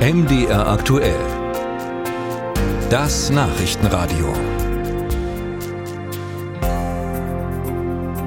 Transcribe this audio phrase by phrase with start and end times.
[0.00, 1.20] MDR aktuell.
[2.88, 4.32] Das Nachrichtenradio.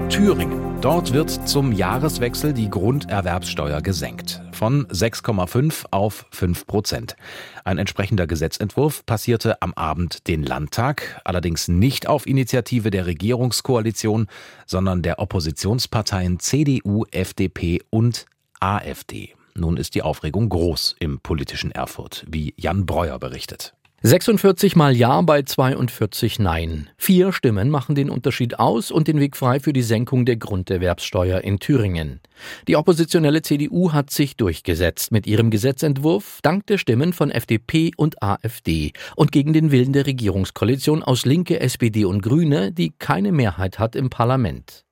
[0.07, 0.79] Thüringen.
[0.81, 4.39] Dort wird zum Jahreswechsel die Grunderwerbssteuer gesenkt.
[4.51, 7.15] Von 6,5 auf 5 Prozent.
[7.63, 14.27] Ein entsprechender Gesetzentwurf passierte am Abend den Landtag, allerdings nicht auf Initiative der Regierungskoalition,
[14.67, 18.27] sondern der Oppositionsparteien CDU, FDP und
[18.59, 19.33] AfD.
[19.55, 23.73] Nun ist die Aufregung groß im politischen Erfurt, wie Jan Breuer berichtet.
[24.05, 26.89] 46 mal Ja bei 42 Nein.
[26.97, 31.39] Vier Stimmen machen den Unterschied aus und den Weg frei für die Senkung der Grunderwerbssteuer
[31.39, 32.19] in Thüringen.
[32.67, 38.21] Die oppositionelle CDU hat sich durchgesetzt mit ihrem Gesetzentwurf dank der Stimmen von FDP und
[38.21, 43.79] AfD und gegen den Willen der Regierungskoalition aus Linke, SPD und Grüne, die keine Mehrheit
[43.79, 44.83] hat im Parlament.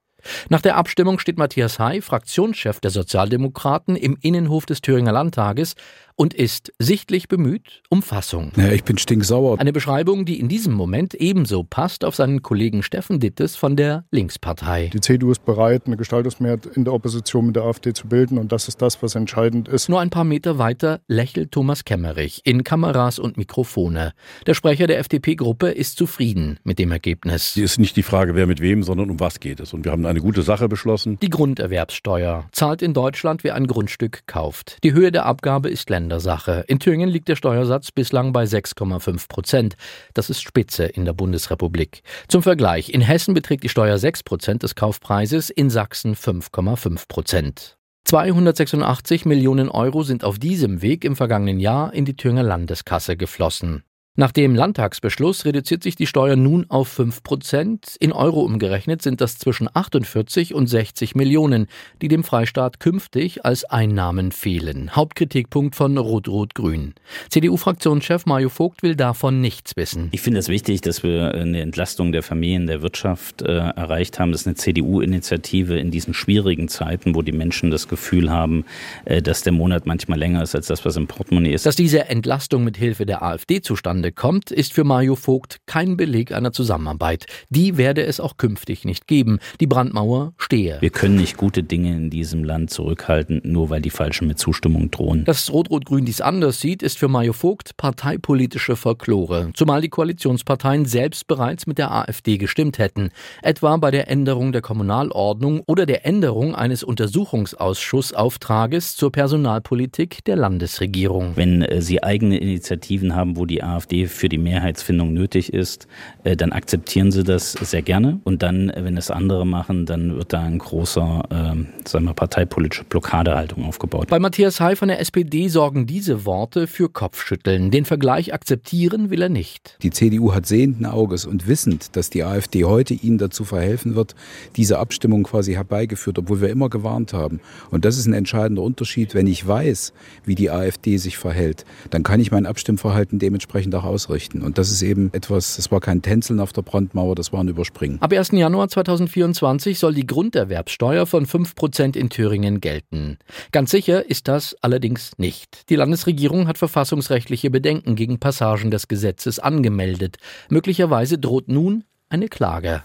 [0.50, 5.76] Nach der Abstimmung steht Matthias Hay, Fraktionschef der Sozialdemokraten, im Innenhof des Thüringer Landtages
[6.22, 8.52] und ist sichtlich bemüht um Fassung.
[8.55, 9.60] Ja, ich bin stinksauer.
[9.60, 14.05] Eine Beschreibung, die in diesem Moment ebenso passt auf seinen Kollegen Steffen Dittes von der
[14.12, 14.91] Linkspartei.
[14.94, 18.52] Die CDU ist bereit, eine Gestaltungsmehrheit in der Opposition mit der AfD zu bilden und
[18.52, 19.90] das ist das, was entscheidend ist.
[19.90, 24.13] Nur ein paar Meter weiter lächelt Thomas Kemmerich in Kameras und Mikrofone.
[24.46, 27.56] Der Sprecher der FDP-Gruppe ist zufrieden mit dem Ergebnis.
[27.56, 29.74] Es ist nicht die Frage, wer mit wem, sondern um was geht es.
[29.74, 31.18] Und wir haben eine gute Sache beschlossen.
[31.20, 34.78] Die Grunderwerbssteuer zahlt in Deutschland, wer ein Grundstück kauft.
[34.84, 36.65] Die Höhe der Abgabe ist Ländersache.
[36.67, 39.76] In Thüringen liegt der Steuersatz bislang bei 6,5 Prozent.
[40.13, 42.01] Das ist Spitze in der Bundesrepublik.
[42.27, 47.77] Zum Vergleich, in Hessen beträgt die Steuer 6 Prozent des Kaufpreises, in Sachsen 5,5 Prozent.
[48.05, 53.84] 286 Millionen Euro sind auf diesem Weg im vergangenen Jahr in die Thüringer Landeskasse geflossen.
[54.17, 57.95] Nach dem Landtagsbeschluss reduziert sich die Steuer nun auf 5 Prozent.
[58.01, 61.67] In Euro umgerechnet sind das zwischen 48 und 60 Millionen,
[62.01, 64.97] die dem Freistaat künftig als Einnahmen fehlen.
[64.97, 66.94] Hauptkritikpunkt von Rot-Rot-Grün.
[67.29, 70.09] CDU-Fraktionschef Mario Vogt will davon nichts wissen.
[70.12, 74.33] Ich finde es wichtig, dass wir eine Entlastung der Familien, der Wirtschaft äh, erreicht haben.
[74.33, 78.66] Das ist eine CDU-Initiative in diesen schwierigen Zeiten, wo die Menschen das Gefühl haben,
[79.05, 81.66] äh, dass der Monat manchmal länger ist als das, was im Portemonnaie ist.
[81.66, 85.95] Dass diese Entlastung mit Hilfe der AfD zustande zustande kommt, ist für Mario Vogt kein
[85.97, 87.25] Beleg einer Zusammenarbeit.
[87.50, 89.39] Die werde es auch künftig nicht geben.
[89.59, 90.78] Die Brandmauer stehe.
[90.81, 94.91] Wir können nicht gute Dinge in diesem Land zurückhalten, nur weil die Falschen mit Zustimmung
[94.91, 95.23] drohen.
[95.25, 101.28] Dass Rot-Rot-Grün dies anders sieht, ist für Mario Vogt parteipolitische Folklore, zumal die Koalitionsparteien selbst
[101.28, 106.56] bereits mit der AfD gestimmt hätten, etwa bei der Änderung der Kommunalordnung oder der Änderung
[106.56, 111.33] eines Untersuchungsausschussauftrages zur Personalpolitik der Landesregierung.
[111.35, 115.88] Wenn äh, Sie eigene Initiativen haben, wo die AfD AfD für die Mehrheitsfindung nötig ist,
[116.24, 118.19] äh, dann akzeptieren sie das sehr gerne.
[118.24, 122.84] Und dann, wenn es andere machen, dann wird da ein großer, äh, sagen wir, parteipolitische
[122.85, 124.07] Blockadehaltung aufgebaut.
[124.07, 127.72] Bei Matthias Hay von der SPD sorgen diese Worte für Kopfschütteln.
[127.72, 129.78] Den Vergleich akzeptieren will er nicht.
[129.81, 134.16] Die CDU hat sehenden Auges und wissend, dass die AfD heute ihnen dazu verhelfen wird,
[134.56, 137.40] diese Abstimmung quasi herbeigeführt, obwohl wir immer gewarnt haben.
[137.69, 139.13] Und das ist ein entscheidender Unterschied.
[139.13, 139.94] Wenn ich weiß,
[140.25, 144.42] wie die AfD sich verhält, dann kann ich mein Abstimmverhalten dementsprechend auch ausrichten.
[144.42, 147.47] Und das ist eben etwas, das war kein Tänzeln auf der Brandmauer, das war ein
[147.47, 148.02] Überspringen.
[148.02, 148.31] Ab 1.
[148.31, 153.18] Januar 2024 soll die Grunderwerbssteuer von 5 Prozent in Thüringen gelten.
[153.52, 155.69] Ganz sicher ist das allerdings nicht.
[155.69, 160.18] Die Landesregierung hat verfassungsrechtliche Bedenken gegen Passagen des Gesetzes angemeldet.
[160.50, 162.84] Möglicherweise droht nun eine Klage.